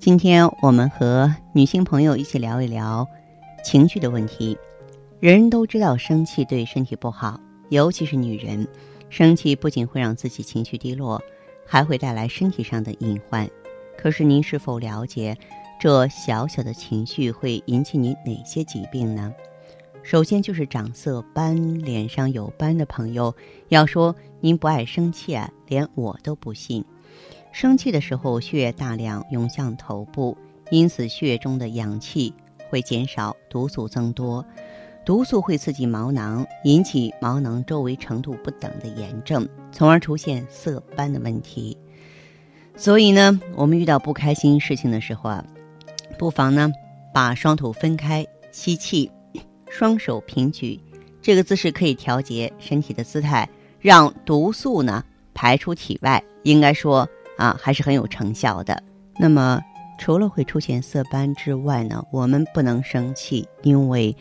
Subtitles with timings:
[0.00, 3.06] 今天我们和女性朋友一起聊一聊
[3.62, 4.56] 情绪的问题。
[5.20, 8.66] 人人都知道生气对身体不好，尤其是女人，
[9.10, 11.22] 生气不仅会让自己情绪低落，
[11.66, 13.46] 还会带来身体上的隐患。
[13.98, 15.36] 可是您是否了解，
[15.78, 19.30] 这小小的情绪会引起你哪些疾病呢？
[20.02, 23.34] 首先就是长色斑，脸上有斑的朋友，
[23.68, 26.82] 要说您不爱生气啊，连我都不信。
[27.52, 30.36] 生气的时候，血液大量涌向头部，
[30.70, 32.32] 因此血液中的氧气
[32.68, 34.44] 会减少，毒素增多。
[35.04, 41.76] 毒素会刺激毛囊，引起毛囊周围程度不等的炎症，从而出现色斑的问题。
[42.76, 45.44] 所以呢，我们遇到不开心事情的时候啊，
[46.18, 46.70] 不妨呢
[47.12, 49.10] 把双腿分开，吸气，
[49.68, 50.78] 双手平举，
[51.20, 53.48] 这个姿势可以调节身体的姿态，
[53.80, 55.04] 让毒素呢
[55.34, 56.22] 排出体外。
[56.44, 57.08] 应该说。
[57.40, 58.82] 啊，还是很有成效的。
[59.18, 59.58] 那么，
[59.98, 64.14] 除了会出现色斑之外呢，我们不能生气，因为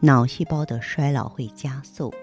[0.00, 2.14] 脑细胞的衰老会加速。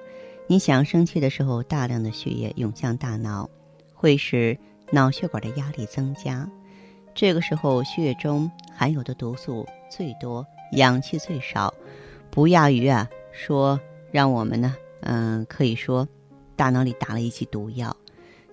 [0.47, 3.49] 你想生气的时候，大量的血液涌向大脑，
[3.93, 4.57] 会使
[4.91, 6.49] 脑血管的压力增加。
[7.13, 11.73] 这个时候，血液中含有的毒素最多，氧气最少，
[12.29, 13.77] 不亚于啊说
[14.11, 16.07] 让我们呢，嗯，可以说
[16.55, 17.93] 大脑里打了一剂毒药。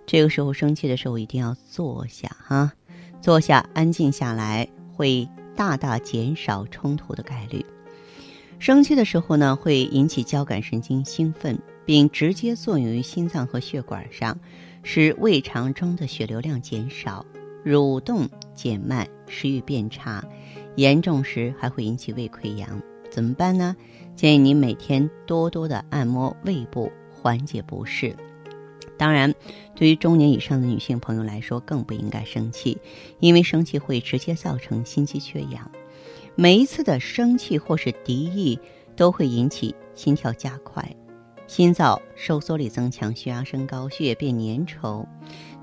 [0.06, 2.72] 这个时候生气的时候一定要坐下哈，
[3.20, 7.64] 坐下安静下来，会大大减少冲突的概率。
[8.58, 14.39] 生气的时候呢，会引起交感神经兴奋，并直接作用于心脏和血管上，
[14.83, 17.24] 使胃肠中的血流量减少，
[17.64, 20.24] 蠕动减慢，食欲变差，
[20.77, 22.80] 严重时还会引起胃溃疡。
[23.11, 23.74] 怎么办呢？
[24.14, 28.14] 建议您每天多多的按摩胃部，缓解不适。
[28.96, 29.34] 当然，
[29.74, 32.78] 对于中年以上的女性朋友来说，更不应该生气，
[33.18, 35.70] 因为生气会直接造成心肌缺氧。
[36.36, 38.58] 每一次的生气或是敌意，
[38.96, 40.88] 都会引起心跳加快、
[41.46, 45.05] 心脏收缩力增强、血压升高、血液变粘稠，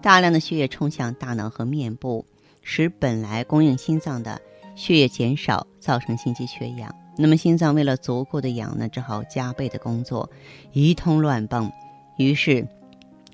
[0.01, 2.25] 大量的血液冲向大脑和面部，
[2.61, 4.41] 使本来供应心脏的
[4.75, 6.93] 血液减少，造成心肌缺氧。
[7.17, 10.29] 那么心脏为了足够的氧呢，只好加倍的工作，
[10.73, 11.71] 一通乱蹦，
[12.17, 12.67] 于是。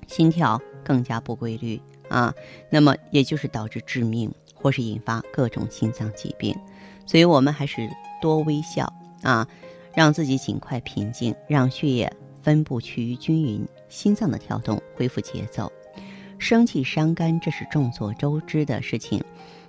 [0.08, 2.34] 心跳更加不规律啊，
[2.68, 6.56] 那么也就是导致致命或是引发各种心脏疾病，
[7.06, 7.88] 所以我们还是
[8.20, 8.92] 多微笑
[9.22, 9.46] 啊，
[9.94, 15.70] 让自己尽快平静，让血液分布趋于均匀，心脏的跳动恢复节奏。
[16.38, 19.22] 生气伤肝，这是众所周知的事情。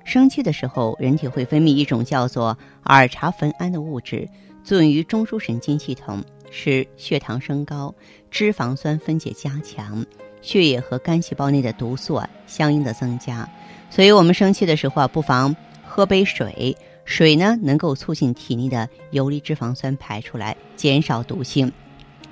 [0.06, 4.28] 生气的时候，人体会分泌一种叫做儿茶酚胺的物质，
[4.64, 7.94] 作用于中枢神经系统，使血糖升高，
[8.32, 10.06] 脂肪酸分解加强。
[10.42, 13.50] 血液和肝细胞内的毒素啊，相应的增加，
[13.90, 15.54] 所以我们生气的时候啊，不妨
[15.86, 21.70] 喝杯水，水呢能够促进体内的游离脂肪酸排出来，减少毒性。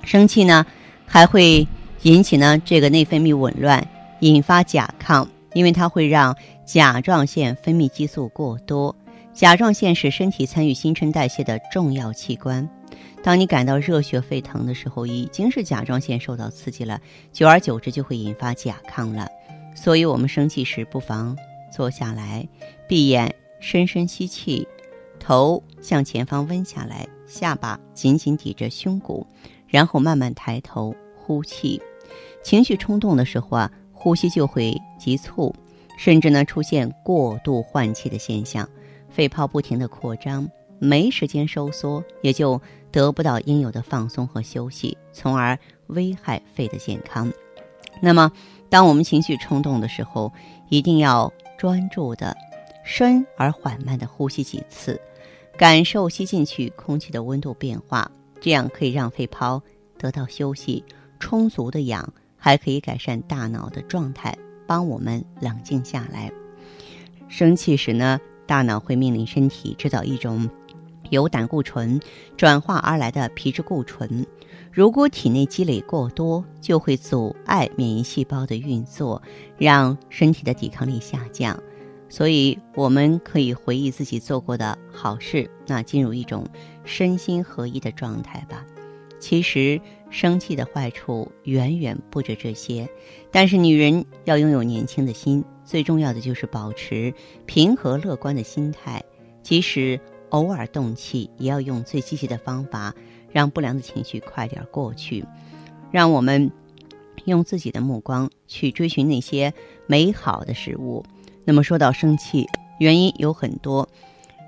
[0.04, 0.64] 生气呢，
[1.04, 1.68] 还会
[2.02, 3.86] 引起呢这个内分泌紊乱，
[4.20, 6.34] 引发甲亢，因为它会让
[6.64, 8.96] 甲状腺分泌激素过多。
[9.38, 12.68] 甲状腺是身体参与新陈代谢的重要器官。
[13.22, 17.00] 当你感到热血沸腾的时候，已经是甲状腺受到刺激了，
[17.30, 19.28] 久而久之就会引发甲亢了。
[19.76, 21.38] 所以，我们生气时不妨
[21.72, 22.48] 坐下来，
[22.88, 24.66] 闭眼，深深吸气，
[25.20, 29.24] 头向前方温下来，下巴紧紧抵着胸骨，
[29.68, 31.80] 然后慢慢抬头呼气。
[32.42, 35.54] 情绪冲动的时候啊，呼吸就会急促，
[35.96, 38.68] 甚至呢出现过度换气的现象，
[39.18, 40.48] 肺泡不停地扩张。
[40.78, 42.62] 没时间收缩，也就
[42.92, 47.28] 得不到应有的放松和休息，从而危害肺的健康。
[48.00, 48.30] 那么，
[48.68, 50.32] 当我们情绪冲动的时候，
[50.68, 52.36] 一定要专注的、
[52.84, 55.00] 深而缓慢的呼吸几次，
[55.56, 58.08] 感受吸进去空气的温度变化，
[58.40, 59.60] 这样可以让肺泡
[59.98, 60.84] 得到休息，
[61.18, 66.30] 充足的氧还可以改善大脑的状态，帮我们冷静下来。
[67.26, 70.50] 生气时呢，大脑会命令身体制造一种。
[71.10, 71.98] 由胆固醇
[72.36, 74.26] 转化而来的皮质固醇，
[74.70, 79.22] 如果体内积累过多，就会阻碍免疫细胞的运作，
[79.56, 81.58] 让身体的抵抗力下降。
[82.10, 86.46] 所以我们可以回忆自己做过的好事，那进入一种
[86.84, 88.62] 身心合一的状态吧。
[89.18, 89.80] 其实
[90.10, 92.88] 生气的坏处远远不止这些，
[93.30, 97.12] 但是女人要拥有年轻的心，最重要的就是保持
[97.46, 99.02] 平和乐观的心态，
[99.42, 100.00] 即使
[100.30, 102.94] 偶尔动气，也要用最积极的方法，
[103.30, 105.24] 让不良的情绪快点过去。
[105.90, 106.50] 让我们
[107.24, 109.52] 用自己的目光去追寻那些
[109.86, 111.04] 美好的事物。
[111.44, 112.46] 那么说到生气，
[112.78, 113.88] 原因有很多。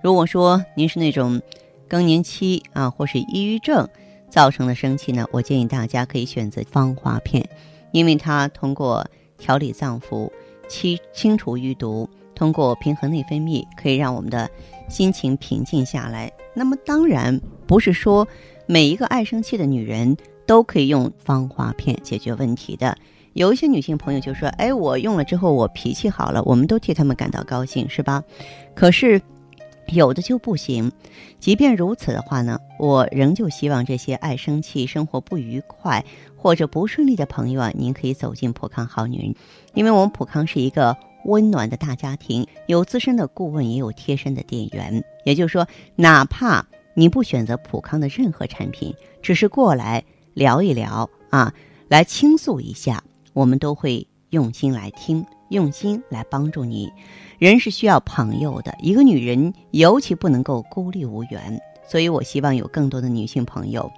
[0.02, 1.40] 如果说您是那种
[1.88, 3.88] 更年期啊，或是抑郁症
[4.30, 7.46] 造成的生气呢，我建议大家可以选择芳华片，
[7.92, 9.06] 因为它通过
[9.36, 10.30] 调理脏腑、
[10.68, 14.48] 清清除淤毒，通过平衡内分泌，可以让我们的
[14.88, 16.32] 心情平静下来。
[16.54, 18.26] 那么当然不是说
[18.66, 20.16] 每一个爱生气的女人
[20.46, 22.96] 都可以用芳华片解决问题的。
[23.34, 28.24] 有一些女性朋友就说：“哎，我用了之后，我脾气好了。”我们都替他们感到高兴，是吧？
[28.74, 29.22] 可是
[29.92, 30.90] 有的就不行。
[31.38, 36.04] 即便如此的话呢，我仍旧希望这些爱生气、生活不愉快
[36.36, 39.34] 或者不顺利的朋友啊，您可以走进普康好女人，
[39.74, 45.04] 因为我们普康是一个温暖的大家庭，有资深的顾问，也有贴身的店员。
[45.24, 45.66] 也就是说，
[45.96, 50.04] 哪怕你不选择普康的任何产品，只是过来
[50.34, 51.52] 聊一聊啊，
[51.88, 53.02] 来倾诉一下。
[53.32, 56.90] 我们都会用心来听，用心来帮助你。
[57.38, 61.60] 人是需要朋友的，一个女人尤其不能够孤立无援。
[61.86, 63.90] 所以我希望有更多的女性朋友，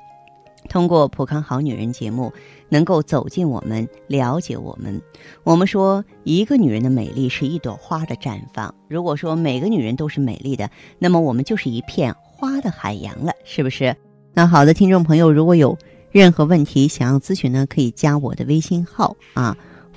[0.69, 2.33] 通过《普康好女人》节目，
[2.69, 5.01] 能够走进我们，了解我们。
[5.45, 8.75] 我们说，一个女人的美丽是一朵花的绽放。
[8.89, 13.97] 如果说每个女人都是美丽的，那么我们就是一片花的海洋了，是不是？
[14.35, 15.79] 那好的，听众朋友，如果有。
[16.11, 19.57] 任何问题想要咨询呢，可以加我的微信号啊，